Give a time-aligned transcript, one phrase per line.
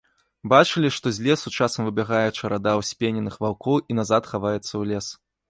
[0.51, 5.13] Бачылі, што з лесу часам выбягае чарада ўспененых ваўкоў і назад хаваецца ў лес.